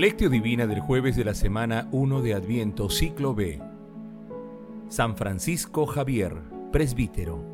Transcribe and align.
Lectio 0.00 0.30
Divina 0.30 0.66
del 0.66 0.80
jueves 0.80 1.14
de 1.14 1.26
la 1.26 1.34
semana 1.34 1.86
1 1.92 2.22
de 2.22 2.32
Adviento, 2.32 2.88
ciclo 2.88 3.34
B. 3.34 3.60
San 4.88 5.14
Francisco 5.14 5.84
Javier, 5.84 6.38
presbítero. 6.72 7.44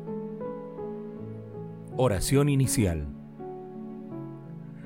Oración 1.97 2.47
inicial. 2.47 3.05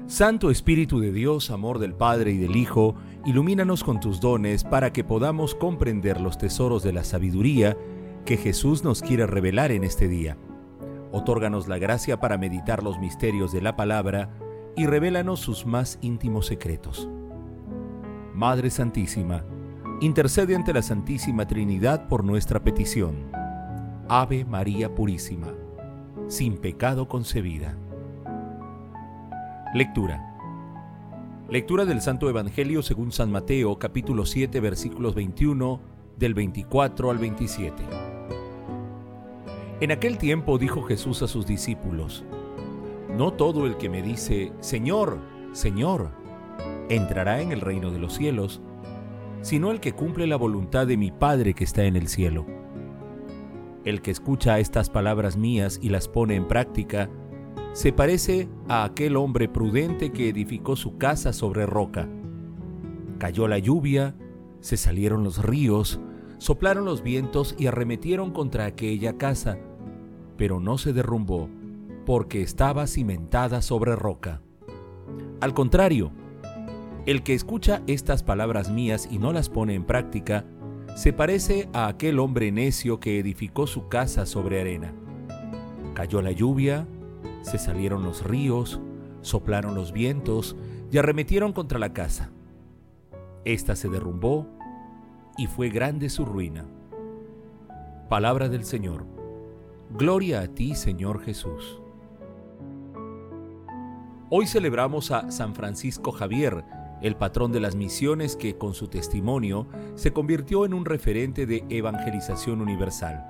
Santo 0.07 0.49
Espíritu 0.49 0.99
de 0.99 1.11
Dios, 1.11 1.51
amor 1.51 1.77
del 1.77 1.93
Padre 1.93 2.31
y 2.31 2.39
del 2.39 2.55
Hijo, 2.55 2.95
ilumínanos 3.27 3.83
con 3.83 3.99
tus 3.99 4.19
dones 4.19 4.63
para 4.63 4.91
que 4.91 5.03
podamos 5.03 5.53
comprender 5.53 6.19
los 6.19 6.39
tesoros 6.39 6.81
de 6.81 6.93
la 6.93 7.03
sabiduría 7.03 7.77
que 8.25 8.37
Jesús 8.37 8.83
nos 8.83 9.03
quiere 9.03 9.27
revelar 9.27 9.71
en 9.71 9.83
este 9.83 10.07
día. 10.07 10.35
Otórganos 11.11 11.67
la 11.67 11.77
gracia 11.77 12.19
para 12.19 12.39
meditar 12.39 12.81
los 12.81 12.97
misterios 12.97 13.51
de 13.51 13.61
la 13.61 13.75
palabra 13.75 14.31
y 14.75 14.87
revélanos 14.87 15.41
sus 15.41 15.67
más 15.67 15.99
íntimos 16.01 16.47
secretos. 16.47 17.07
Madre 18.41 18.71
Santísima, 18.71 19.43
intercede 19.99 20.55
ante 20.55 20.73
la 20.73 20.81
Santísima 20.81 21.45
Trinidad 21.45 22.07
por 22.07 22.23
nuestra 22.23 22.63
petición. 22.63 23.29
Ave 24.09 24.45
María 24.45 24.95
Purísima, 24.95 25.53
sin 26.27 26.57
pecado 26.57 27.07
concebida. 27.07 27.77
Lectura. 29.75 30.35
Lectura 31.49 31.85
del 31.85 32.01
Santo 32.01 32.27
Evangelio 32.31 32.81
según 32.81 33.11
San 33.11 33.31
Mateo, 33.31 33.77
capítulo 33.77 34.25
7, 34.25 34.59
versículos 34.59 35.13
21, 35.13 35.79
del 36.17 36.33
24 36.33 37.11
al 37.11 37.19
27. 37.19 37.83
En 39.81 39.91
aquel 39.91 40.17
tiempo 40.17 40.57
dijo 40.57 40.81
Jesús 40.81 41.21
a 41.21 41.27
sus 41.27 41.45
discípulos, 41.45 42.23
No 43.15 43.33
todo 43.33 43.67
el 43.67 43.77
que 43.77 43.87
me 43.87 44.01
dice, 44.01 44.51
Señor, 44.61 45.19
Señor, 45.51 46.20
entrará 46.89 47.41
en 47.41 47.51
el 47.51 47.61
reino 47.61 47.91
de 47.91 47.99
los 47.99 48.13
cielos, 48.13 48.61
sino 49.41 49.71
el 49.71 49.79
que 49.79 49.93
cumple 49.93 50.27
la 50.27 50.35
voluntad 50.35 50.87
de 50.87 50.97
mi 50.97 51.11
Padre 51.11 51.53
que 51.53 51.63
está 51.63 51.85
en 51.85 51.95
el 51.95 52.07
cielo. 52.07 52.45
El 53.83 54.01
que 54.01 54.11
escucha 54.11 54.59
estas 54.59 54.89
palabras 54.89 55.37
mías 55.37 55.79
y 55.81 55.89
las 55.89 56.07
pone 56.07 56.35
en 56.35 56.47
práctica, 56.47 57.09
se 57.73 57.93
parece 57.93 58.49
a 58.67 58.83
aquel 58.83 59.15
hombre 59.15 59.47
prudente 59.47 60.11
que 60.11 60.29
edificó 60.29 60.75
su 60.75 60.97
casa 60.97 61.33
sobre 61.33 61.65
roca. 61.65 62.07
Cayó 63.17 63.47
la 63.47 63.57
lluvia, 63.57 64.15
se 64.59 64.77
salieron 64.77 65.23
los 65.23 65.43
ríos, 65.43 65.99
soplaron 66.37 66.85
los 66.85 67.01
vientos 67.01 67.55
y 67.57 67.67
arremetieron 67.67 68.31
contra 68.31 68.65
aquella 68.65 69.17
casa, 69.17 69.57
pero 70.37 70.59
no 70.59 70.77
se 70.77 70.91
derrumbó, 70.91 71.49
porque 72.05 72.41
estaba 72.41 72.87
cimentada 72.87 73.61
sobre 73.61 73.95
roca. 73.95 74.41
Al 75.39 75.53
contrario, 75.53 76.11
el 77.05 77.23
que 77.23 77.33
escucha 77.33 77.81
estas 77.87 78.23
palabras 78.23 78.69
mías 78.69 79.07
y 79.09 79.17
no 79.17 79.33
las 79.33 79.49
pone 79.49 79.73
en 79.73 79.85
práctica, 79.85 80.45
se 80.95 81.13
parece 81.13 81.69
a 81.73 81.87
aquel 81.87 82.19
hombre 82.19 82.51
necio 82.51 82.99
que 82.99 83.19
edificó 83.19 83.65
su 83.65 83.87
casa 83.87 84.25
sobre 84.25 84.61
arena. 84.61 84.93
Cayó 85.93 86.21
la 86.21 86.31
lluvia, 86.31 86.87
se 87.41 87.57
salieron 87.57 88.03
los 88.03 88.23
ríos, 88.23 88.79
soplaron 89.21 89.73
los 89.73 89.91
vientos 89.91 90.55
y 90.91 90.97
arremetieron 90.97 91.53
contra 91.53 91.79
la 91.79 91.93
casa. 91.93 92.29
Esta 93.45 93.75
se 93.75 93.89
derrumbó 93.89 94.47
y 95.37 95.47
fue 95.47 95.69
grande 95.69 96.09
su 96.09 96.25
ruina. 96.25 96.65
Palabra 98.09 98.49
del 98.49 98.65
Señor. 98.65 99.05
Gloria 99.97 100.41
a 100.41 100.47
ti, 100.47 100.75
Señor 100.75 101.21
Jesús. 101.23 101.79
Hoy 104.29 104.47
celebramos 104.47 105.11
a 105.11 105.31
San 105.31 105.55
Francisco 105.55 106.11
Javier, 106.11 106.63
el 107.01 107.15
patrón 107.15 107.51
de 107.51 107.59
las 107.59 107.75
misiones 107.75 108.35
que 108.35 108.57
con 108.57 108.73
su 108.73 108.87
testimonio 108.87 109.67
se 109.95 110.13
convirtió 110.13 110.65
en 110.65 110.73
un 110.73 110.85
referente 110.85 111.45
de 111.45 111.65
evangelización 111.69 112.61
universal. 112.61 113.25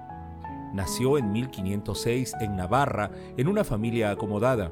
Nació 0.74 1.18
en 1.18 1.32
1506 1.32 2.36
en 2.40 2.56
Navarra 2.56 3.12
en 3.38 3.48
una 3.48 3.64
familia 3.64 4.12
acomodada. 4.12 4.72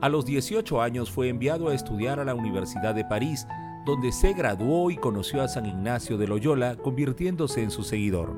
A 0.00 0.08
los 0.08 0.26
18 0.26 0.82
años 0.82 1.10
fue 1.10 1.28
enviado 1.28 1.68
a 1.68 1.74
estudiar 1.74 2.18
a 2.18 2.24
la 2.24 2.34
Universidad 2.34 2.94
de 2.94 3.04
París, 3.04 3.46
donde 3.86 4.12
se 4.12 4.32
graduó 4.32 4.90
y 4.90 4.96
conoció 4.96 5.42
a 5.42 5.48
San 5.48 5.66
Ignacio 5.66 6.18
de 6.18 6.26
Loyola, 6.26 6.76
convirtiéndose 6.76 7.62
en 7.62 7.70
su 7.70 7.82
seguidor. 7.82 8.34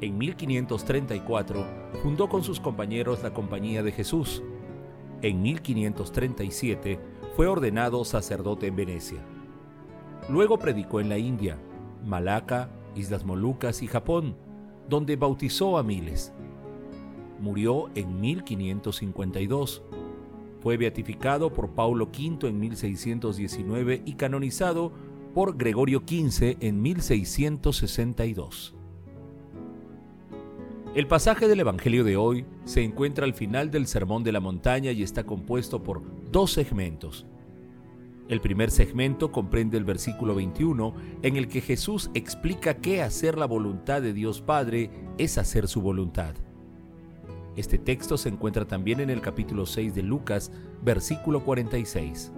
En 0.00 0.16
1534 0.16 1.66
fundó 2.02 2.28
con 2.28 2.42
sus 2.42 2.60
compañeros 2.60 3.22
la 3.22 3.34
Compañía 3.34 3.82
de 3.82 3.92
Jesús. 3.92 4.42
En 5.20 5.42
1537 5.42 6.98
fue 7.40 7.46
ordenado 7.46 8.04
sacerdote 8.04 8.66
en 8.66 8.76
Venecia. 8.76 9.24
Luego 10.28 10.58
predicó 10.58 11.00
en 11.00 11.08
la 11.08 11.16
India, 11.16 11.56
Malaca, 12.04 12.68
Islas 12.94 13.24
Molucas 13.24 13.80
y 13.80 13.86
Japón, 13.86 14.36
donde 14.90 15.16
bautizó 15.16 15.78
a 15.78 15.82
miles. 15.82 16.34
Murió 17.40 17.88
en 17.94 18.20
1552. 18.20 19.82
Fue 20.60 20.76
beatificado 20.76 21.50
por 21.50 21.70
Paulo 21.70 22.10
V 22.12 22.46
en 22.46 22.60
1619 22.60 24.02
y 24.04 24.16
canonizado 24.16 24.92
por 25.32 25.56
Gregorio 25.56 26.00
XV 26.06 26.58
en 26.60 26.82
1662. 26.82 28.79
El 30.92 31.06
pasaje 31.06 31.46
del 31.46 31.60
Evangelio 31.60 32.02
de 32.02 32.16
hoy 32.16 32.44
se 32.64 32.82
encuentra 32.82 33.24
al 33.24 33.32
final 33.32 33.70
del 33.70 33.86
Sermón 33.86 34.24
de 34.24 34.32
la 34.32 34.40
Montaña 34.40 34.90
y 34.90 35.04
está 35.04 35.22
compuesto 35.22 35.84
por 35.84 36.02
dos 36.32 36.50
segmentos. 36.50 37.26
El 38.28 38.40
primer 38.40 38.72
segmento 38.72 39.30
comprende 39.30 39.78
el 39.78 39.84
versículo 39.84 40.34
21 40.34 40.92
en 41.22 41.36
el 41.36 41.46
que 41.46 41.60
Jesús 41.60 42.10
explica 42.14 42.74
que 42.78 43.02
hacer 43.02 43.38
la 43.38 43.46
voluntad 43.46 44.02
de 44.02 44.12
Dios 44.12 44.40
Padre 44.40 44.90
es 45.16 45.38
hacer 45.38 45.68
su 45.68 45.80
voluntad. 45.80 46.34
Este 47.54 47.78
texto 47.78 48.18
se 48.18 48.28
encuentra 48.28 48.66
también 48.66 48.98
en 48.98 49.10
el 49.10 49.20
capítulo 49.20 49.66
6 49.66 49.94
de 49.94 50.02
Lucas, 50.02 50.50
versículo 50.82 51.44
46. 51.44 52.32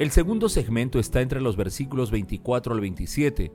El 0.00 0.10
segundo 0.10 0.48
segmento 0.48 0.98
está 0.98 1.20
entre 1.20 1.40
los 1.40 1.56
versículos 1.56 2.10
24 2.10 2.74
al 2.74 2.80
27, 2.80 3.52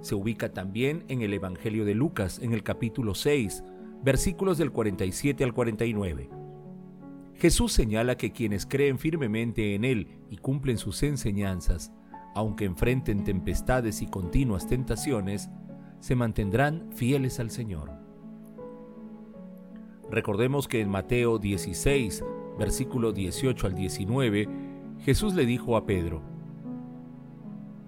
se 0.00 0.14
ubica 0.14 0.52
también 0.52 1.04
en 1.08 1.22
el 1.22 1.32
Evangelio 1.34 1.84
de 1.84 1.94
Lucas, 1.94 2.38
en 2.42 2.52
el 2.52 2.62
capítulo 2.62 3.14
6, 3.14 3.62
versículos 4.02 4.58
del 4.58 4.72
47 4.72 5.44
al 5.44 5.52
49. 5.52 6.30
Jesús 7.34 7.72
señala 7.72 8.16
que 8.16 8.32
quienes 8.32 8.66
creen 8.66 8.98
firmemente 8.98 9.74
en 9.74 9.84
Él 9.84 10.08
y 10.28 10.36
cumplen 10.36 10.78
sus 10.78 11.02
enseñanzas, 11.02 11.92
aunque 12.34 12.64
enfrenten 12.64 13.24
tempestades 13.24 14.02
y 14.02 14.06
continuas 14.06 14.66
tentaciones, 14.66 15.48
se 16.00 16.14
mantendrán 16.14 16.90
fieles 16.92 17.40
al 17.40 17.50
Señor. 17.50 17.92
Recordemos 20.10 20.66
que 20.66 20.80
en 20.80 20.88
Mateo 20.88 21.38
16, 21.38 22.24
versículo 22.58 23.12
18 23.12 23.66
al 23.66 23.74
19, 23.74 24.48
Jesús 24.98 25.34
le 25.34 25.46
dijo 25.46 25.76
a 25.76 25.86
Pedro, 25.86 26.22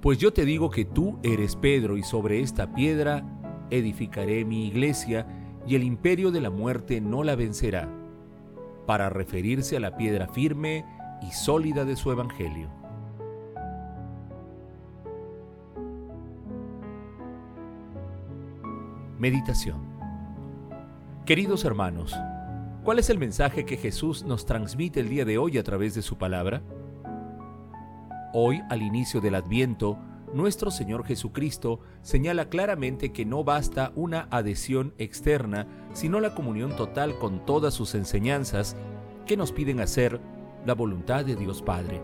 pues 0.03 0.19
yo 0.19 0.33
te 0.33 0.45
digo 0.45 0.69
que 0.69 0.85
tú 0.85 1.21
eres 1.23 1.55
Pedro 1.55 1.97
y 1.97 2.03
sobre 2.03 2.41
esta 2.41 2.75
piedra 2.75 3.25
edificaré 3.71 4.45
mi 4.45 4.67
iglesia 4.67 5.29
y 5.65 5.77
el 5.77 5.85
imperio 5.85 6.33
de 6.33 6.41
la 6.41 6.51
muerte 6.51 7.01
no 7.01 7.23
la 7.23 7.37
vencerá, 7.37 7.89
para 8.84 9.09
referirse 9.10 9.77
a 9.77 9.81
la 9.81 9.97
piedra 9.97 10.27
firme 10.27 10.84
y 11.22 11.31
sólida 11.31 11.84
de 11.84 11.95
su 11.95 12.10
evangelio. 12.10 12.69
Meditación 19.21 19.87
Queridos 21.25 21.65
hermanos, 21.65 22.16
¿cuál 22.83 22.98
es 22.98 23.09
el 23.09 23.19
mensaje 23.19 23.65
que 23.65 23.77
Jesús 23.77 24.25
nos 24.25 24.47
transmite 24.47 24.98
el 24.98 25.09
día 25.09 25.25
de 25.25 25.39
hoy 25.39 25.59
a 25.59 25.63
través 25.63 25.95
de 25.95 26.03
su 26.03 26.19
palabra? 26.19 26.60
Hoy, 28.34 28.63
al 28.71 28.81
inicio 28.81 29.21
del 29.21 29.34
Adviento, 29.34 29.99
nuestro 30.33 30.71
Señor 30.71 31.05
Jesucristo 31.05 31.81
señala 32.01 32.49
claramente 32.49 33.13
que 33.13 33.27
no 33.27 33.45
basta 33.45 33.93
una 33.95 34.27
adhesión 34.31 34.95
externa, 34.97 35.67
sino 35.93 36.19
la 36.19 36.34
comunión 36.34 36.75
total 36.75 37.19
con 37.19 37.45
todas 37.45 37.75
sus 37.75 37.95
enseñanzas 37.95 38.75
que 39.27 39.37
nos 39.37 39.53
piden 39.53 39.81
hacer 39.81 40.19
la 40.65 40.73
voluntad 40.75 41.27
de 41.27 41.37
Dios 41.37 41.61
Padre. 41.61 42.01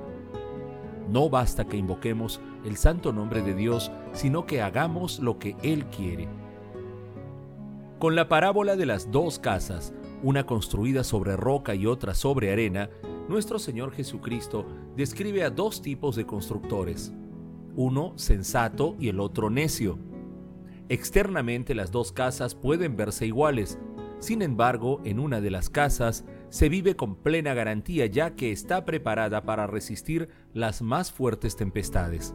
No 1.08 1.30
basta 1.30 1.64
que 1.66 1.78
invoquemos 1.78 2.42
el 2.66 2.76
santo 2.76 3.14
nombre 3.14 3.40
de 3.40 3.54
Dios, 3.54 3.90
sino 4.12 4.44
que 4.44 4.60
hagamos 4.60 5.20
lo 5.20 5.38
que 5.38 5.56
Él 5.62 5.86
quiere. 5.86 6.28
Con 7.98 8.14
la 8.14 8.28
parábola 8.28 8.76
de 8.76 8.84
las 8.84 9.10
dos 9.10 9.38
casas, 9.38 9.94
una 10.22 10.44
construida 10.44 11.04
sobre 11.04 11.36
roca 11.36 11.74
y 11.74 11.86
otra 11.86 12.12
sobre 12.14 12.52
arena, 12.52 12.90
nuestro 13.28 13.58
Señor 13.58 13.92
Jesucristo 13.92 14.66
describe 14.96 15.44
a 15.44 15.50
dos 15.50 15.82
tipos 15.82 16.16
de 16.16 16.26
constructores, 16.26 17.12
uno 17.76 18.12
sensato 18.16 18.96
y 18.98 19.08
el 19.08 19.20
otro 19.20 19.50
necio. 19.50 19.98
Externamente 20.88 21.74
las 21.74 21.92
dos 21.92 22.12
casas 22.12 22.54
pueden 22.54 22.96
verse 22.96 23.26
iguales, 23.26 23.78
sin 24.18 24.42
embargo, 24.42 25.00
en 25.04 25.20
una 25.20 25.40
de 25.40 25.50
las 25.50 25.70
casas 25.70 26.24
se 26.48 26.68
vive 26.68 26.96
con 26.96 27.14
plena 27.14 27.54
garantía 27.54 28.06
ya 28.06 28.34
que 28.34 28.50
está 28.50 28.84
preparada 28.84 29.44
para 29.44 29.66
resistir 29.66 30.28
las 30.54 30.82
más 30.82 31.12
fuertes 31.12 31.54
tempestades. 31.54 32.34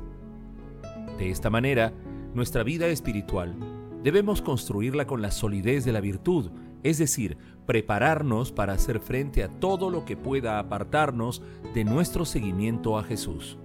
De 1.18 1.30
esta 1.30 1.50
manera, 1.50 1.94
nuestra 2.34 2.64
vida 2.64 2.88
espiritual 2.88 3.56
debemos 4.02 4.42
construirla 4.42 5.08
con 5.08 5.22
la 5.22 5.32
solidez 5.32 5.84
de 5.84 5.92
la 5.92 6.02
virtud, 6.02 6.52
es 6.84 6.98
decir, 6.98 7.38
prepararnos 7.66 8.52
para 8.52 8.74
hacer 8.74 9.00
frente 9.00 9.44
a 9.44 9.48
todo 9.48 9.90
lo 9.90 10.06
que 10.06 10.18
pueda 10.18 10.60
apartarnos 10.60 11.42
de 11.74 11.86
nuestro 11.86 12.26
seguimiento 12.26 12.98
a 12.98 13.04
Jesús. 13.04 13.58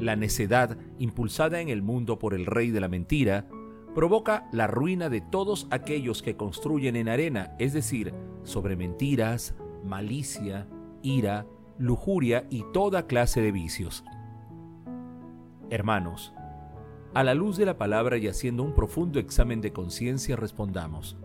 La 0.00 0.16
necedad, 0.16 0.78
impulsada 0.98 1.60
en 1.60 1.68
el 1.68 1.82
mundo 1.82 2.18
por 2.18 2.34
el 2.34 2.46
rey 2.46 2.70
de 2.70 2.80
la 2.80 2.88
mentira, 2.88 3.46
provoca 3.94 4.48
la 4.52 4.66
ruina 4.66 5.08
de 5.08 5.20
todos 5.20 5.66
aquellos 5.70 6.22
que 6.22 6.36
construyen 6.36 6.96
en 6.96 7.08
arena, 7.08 7.54
es 7.58 7.72
decir, 7.72 8.14
sobre 8.44 8.76
mentiras, 8.76 9.54
malicia, 9.84 10.68
ira, 11.02 11.46
lujuria 11.78 12.46
y 12.48 12.64
toda 12.72 13.06
clase 13.06 13.40
de 13.40 13.52
vicios. 13.52 14.04
Hermanos, 15.70 16.32
a 17.14 17.24
la 17.24 17.34
luz 17.34 17.56
de 17.56 17.66
la 17.66 17.76
palabra 17.76 18.18
y 18.18 18.28
haciendo 18.28 18.62
un 18.62 18.74
profundo 18.74 19.18
examen 19.18 19.60
de 19.60 19.72
conciencia 19.72 20.36
respondamos, 20.36 21.16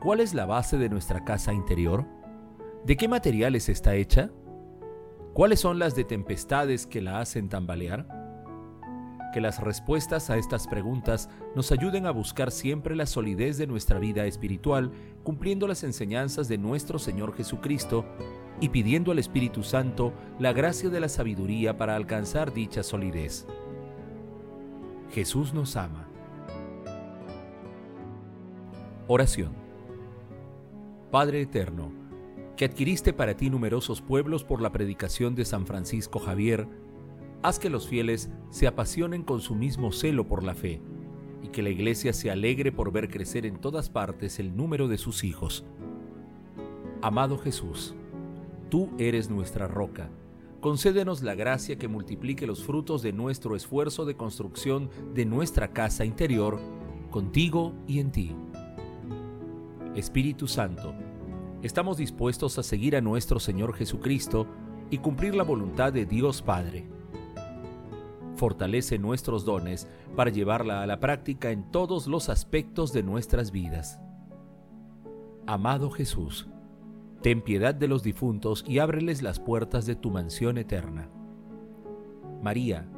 ¿cuál 0.00 0.20
es 0.20 0.34
la 0.34 0.46
base 0.46 0.78
de 0.78 0.88
nuestra 0.88 1.24
casa 1.24 1.52
interior? 1.52 2.06
¿De 2.84 2.96
qué 2.96 3.08
materiales 3.08 3.68
está 3.68 3.94
hecha? 3.94 4.30
¿Cuáles 5.34 5.60
son 5.60 5.78
las 5.78 5.94
de 5.94 6.04
tempestades 6.04 6.86
que 6.86 7.00
la 7.00 7.20
hacen 7.20 7.48
tambalear? 7.48 8.06
Que 9.32 9.40
las 9.40 9.60
respuestas 9.60 10.30
a 10.30 10.36
estas 10.36 10.66
preguntas 10.66 11.28
nos 11.54 11.70
ayuden 11.70 12.06
a 12.06 12.10
buscar 12.10 12.50
siempre 12.50 12.96
la 12.96 13.06
solidez 13.06 13.58
de 13.58 13.66
nuestra 13.66 13.98
vida 13.98 14.24
espiritual, 14.26 14.90
cumpliendo 15.22 15.68
las 15.68 15.84
enseñanzas 15.84 16.48
de 16.48 16.58
nuestro 16.58 16.98
Señor 16.98 17.36
Jesucristo 17.36 18.04
y 18.60 18.70
pidiendo 18.70 19.12
al 19.12 19.18
Espíritu 19.18 19.62
Santo 19.62 20.12
la 20.38 20.52
gracia 20.52 20.88
de 20.88 21.00
la 21.00 21.08
sabiduría 21.08 21.76
para 21.76 21.94
alcanzar 21.94 22.52
dicha 22.52 22.82
solidez. 22.82 23.46
Jesús 25.10 25.54
nos 25.54 25.76
ama. 25.76 26.08
Oración. 29.06 29.67
Padre 31.10 31.40
Eterno, 31.40 31.90
que 32.54 32.66
adquiriste 32.66 33.14
para 33.14 33.34
ti 33.34 33.48
numerosos 33.48 34.02
pueblos 34.02 34.44
por 34.44 34.60
la 34.60 34.72
predicación 34.72 35.34
de 35.34 35.46
San 35.46 35.64
Francisco 35.64 36.18
Javier, 36.18 36.68
haz 37.42 37.58
que 37.58 37.70
los 37.70 37.88
fieles 37.88 38.30
se 38.50 38.66
apasionen 38.66 39.22
con 39.22 39.40
su 39.40 39.54
mismo 39.54 39.90
celo 39.90 40.26
por 40.26 40.42
la 40.42 40.54
fe, 40.54 40.82
y 41.42 41.48
que 41.48 41.62
la 41.62 41.70
Iglesia 41.70 42.12
se 42.12 42.30
alegre 42.30 42.72
por 42.72 42.92
ver 42.92 43.08
crecer 43.08 43.46
en 43.46 43.58
todas 43.58 43.88
partes 43.88 44.38
el 44.38 44.54
número 44.54 44.86
de 44.86 44.98
sus 44.98 45.24
hijos. 45.24 45.64
Amado 47.00 47.38
Jesús, 47.38 47.94
tú 48.68 48.90
eres 48.98 49.30
nuestra 49.30 49.66
roca. 49.66 50.10
Concédenos 50.60 51.22
la 51.22 51.34
gracia 51.34 51.78
que 51.78 51.88
multiplique 51.88 52.46
los 52.46 52.64
frutos 52.64 53.00
de 53.00 53.14
nuestro 53.14 53.56
esfuerzo 53.56 54.04
de 54.04 54.14
construcción 54.14 54.90
de 55.14 55.24
nuestra 55.24 55.72
casa 55.72 56.04
interior, 56.04 56.60
contigo 57.10 57.72
y 57.86 58.00
en 58.00 58.12
ti. 58.12 58.36
Espíritu 59.98 60.46
Santo, 60.46 60.94
estamos 61.60 61.96
dispuestos 61.96 62.56
a 62.56 62.62
seguir 62.62 62.94
a 62.94 63.00
nuestro 63.00 63.40
Señor 63.40 63.74
Jesucristo 63.74 64.46
y 64.90 64.98
cumplir 64.98 65.34
la 65.34 65.42
voluntad 65.42 65.92
de 65.92 66.06
Dios 66.06 66.40
Padre. 66.40 66.88
Fortalece 68.36 69.00
nuestros 69.00 69.44
dones 69.44 69.88
para 70.14 70.30
llevarla 70.30 70.84
a 70.84 70.86
la 70.86 71.00
práctica 71.00 71.50
en 71.50 71.72
todos 71.72 72.06
los 72.06 72.28
aspectos 72.28 72.92
de 72.92 73.02
nuestras 73.02 73.50
vidas. 73.50 73.98
Amado 75.48 75.90
Jesús, 75.90 76.48
ten 77.20 77.42
piedad 77.42 77.74
de 77.74 77.88
los 77.88 78.04
difuntos 78.04 78.64
y 78.68 78.78
ábreles 78.78 79.20
las 79.20 79.40
puertas 79.40 79.84
de 79.84 79.96
tu 79.96 80.12
mansión 80.12 80.58
eterna. 80.58 81.10
María, 82.40 82.88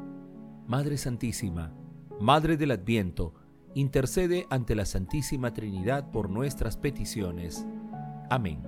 Madre 0.67 0.99
Santísima, 0.99 1.73
Madre 2.19 2.57
del 2.57 2.69
Adviento, 2.69 3.33
intercede 3.73 4.47
ante 4.49 4.75
la 4.75 4.85
Santísima 4.85 5.53
Trinidad 5.53 6.11
por 6.11 6.29
nuestras 6.29 6.77
peticiones. 6.77 7.65
Amén. 8.29 8.61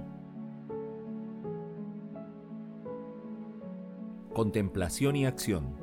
Contemplación 4.33 5.15
y 5.15 5.25
acción. 5.25 5.75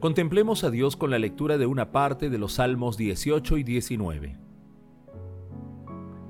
Contemplemos 0.00 0.62
a 0.62 0.70
Dios 0.70 0.96
con 0.96 1.10
la 1.10 1.18
lectura 1.18 1.58
de 1.58 1.66
una 1.66 1.90
parte 1.90 2.30
de 2.30 2.38
los 2.38 2.54
Salmos 2.54 2.96
18 2.96 3.56
y 3.56 3.64
19. 3.64 4.36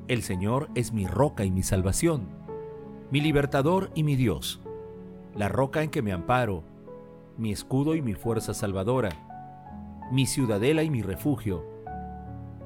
El 0.08 0.22
Señor 0.22 0.70
es 0.74 0.94
mi 0.94 1.06
roca 1.06 1.44
y 1.44 1.50
mi 1.50 1.62
salvación, 1.62 2.28
mi 3.10 3.20
libertador 3.20 3.90
y 3.94 4.04
mi 4.04 4.16
Dios, 4.16 4.62
la 5.36 5.48
roca 5.48 5.82
en 5.82 5.90
que 5.90 6.00
me 6.00 6.12
amparo, 6.12 6.64
mi 7.36 7.52
escudo 7.52 7.94
y 7.94 8.00
mi 8.00 8.14
fuerza 8.14 8.54
salvadora, 8.54 9.27
mi 10.10 10.26
ciudadela 10.26 10.82
y 10.82 10.90
mi 10.90 11.02
refugio. 11.02 11.64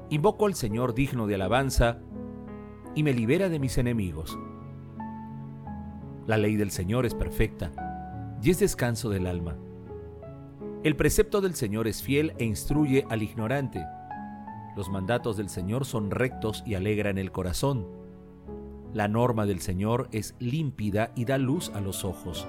Invoco 0.09 0.45
al 0.45 0.55
Señor 0.55 0.93
digno 0.93 1.27
de 1.27 1.35
alabanza, 1.35 1.99
y 2.95 3.03
me 3.03 3.13
libera 3.13 3.49
de 3.49 3.59
mis 3.59 3.77
enemigos. 3.77 4.37
La 6.27 6.37
ley 6.37 6.55
del 6.55 6.71
Señor 6.71 7.05
es 7.05 7.15
perfecta 7.15 7.71
y 8.41 8.49
es 8.49 8.59
descanso 8.59 9.09
del 9.09 9.27
alma. 9.27 9.57
El 10.83 10.95
precepto 10.95 11.41
del 11.41 11.55
Señor 11.55 11.87
es 11.87 12.03
fiel 12.03 12.33
e 12.37 12.45
instruye 12.45 13.05
al 13.09 13.23
ignorante. 13.23 13.85
Los 14.75 14.89
mandatos 14.89 15.37
del 15.37 15.49
Señor 15.49 15.85
son 15.85 16.11
rectos 16.11 16.63
y 16.65 16.75
alegran 16.75 17.17
el 17.17 17.31
corazón. 17.31 17.87
La 18.93 19.07
norma 19.07 19.45
del 19.45 19.59
Señor 19.59 20.07
es 20.11 20.35
límpida 20.39 21.11
y 21.15 21.25
da 21.25 21.37
luz 21.37 21.71
a 21.73 21.81
los 21.81 22.05
ojos. 22.05 22.47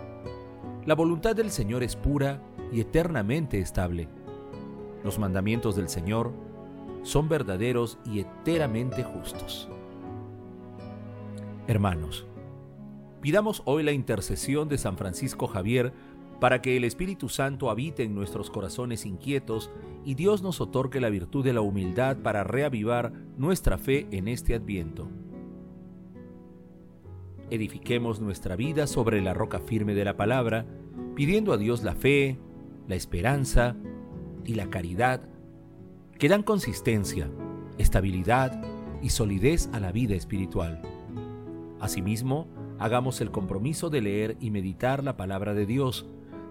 La 0.84 0.94
voluntad 0.94 1.34
del 1.34 1.50
Señor 1.50 1.82
es 1.82 1.96
pura 1.96 2.42
y 2.72 2.80
eternamente 2.80 3.58
estable. 3.58 4.08
Los 5.04 5.18
mandamientos 5.18 5.76
del 5.76 5.90
Señor 5.90 6.32
son 7.02 7.28
verdaderos 7.28 7.98
y 8.06 8.20
enteramente 8.20 9.04
justos. 9.04 9.68
Hermanos, 11.66 12.26
pidamos 13.20 13.62
hoy 13.66 13.82
la 13.82 13.92
intercesión 13.92 14.68
de 14.68 14.78
San 14.78 14.96
Francisco 14.96 15.46
Javier 15.46 15.92
para 16.40 16.62
que 16.62 16.76
el 16.76 16.84
Espíritu 16.84 17.28
Santo 17.28 17.70
habite 17.70 18.02
en 18.02 18.14
nuestros 18.14 18.50
corazones 18.50 19.04
inquietos 19.04 19.70
y 20.06 20.14
Dios 20.14 20.42
nos 20.42 20.60
otorgue 20.62 21.00
la 21.00 21.10
virtud 21.10 21.44
de 21.44 21.52
la 21.52 21.60
humildad 21.60 22.16
para 22.18 22.42
reavivar 22.42 23.12
nuestra 23.36 23.76
fe 23.76 24.06
en 24.10 24.26
este 24.26 24.54
adviento. 24.54 25.08
Edifiquemos 27.50 28.20
nuestra 28.20 28.56
vida 28.56 28.86
sobre 28.86 29.20
la 29.20 29.34
roca 29.34 29.60
firme 29.60 29.94
de 29.94 30.04
la 30.04 30.16
palabra, 30.16 30.64
pidiendo 31.14 31.52
a 31.52 31.58
Dios 31.58 31.82
la 31.82 31.94
fe, 31.94 32.38
la 32.88 32.94
esperanza 32.94 33.76
y 34.44 34.54
la 34.54 34.70
caridad 34.70 35.22
que 36.18 36.28
dan 36.28 36.42
consistencia, 36.42 37.30
estabilidad 37.78 38.62
y 39.02 39.10
solidez 39.10 39.68
a 39.72 39.80
la 39.80 39.92
vida 39.92 40.14
espiritual. 40.14 40.80
Asimismo, 41.80 42.46
hagamos 42.78 43.20
el 43.20 43.30
compromiso 43.30 43.90
de 43.90 44.00
leer 44.00 44.36
y 44.40 44.50
meditar 44.50 45.04
la 45.04 45.16
palabra 45.16 45.54
de 45.54 45.66
Dios, 45.66 46.06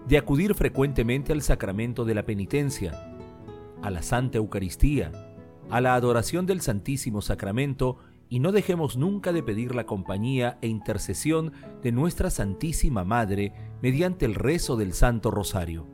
de 0.06 0.18
acudir 0.18 0.54
frecuentemente 0.54 1.32
al 1.32 1.42
sacramento 1.42 2.04
de 2.04 2.14
la 2.14 2.24
penitencia, 2.24 3.16
a 3.82 3.90
la 3.90 4.02
Santa 4.02 4.38
Eucaristía, 4.38 5.12
a 5.70 5.80
la 5.80 5.94
adoración 5.94 6.46
del 6.46 6.60
Santísimo 6.60 7.22
Sacramento 7.22 7.98
y 8.28 8.40
no 8.40 8.52
dejemos 8.52 8.96
nunca 8.96 9.32
de 9.32 9.42
pedir 9.42 9.74
la 9.74 9.86
compañía 9.86 10.58
e 10.60 10.68
intercesión 10.68 11.52
de 11.82 11.92
nuestra 11.92 12.30
Santísima 12.30 13.04
Madre 13.04 13.52
mediante 13.82 14.24
el 14.24 14.34
rezo 14.34 14.76
del 14.76 14.92
Santo 14.92 15.30
Rosario. 15.30 15.93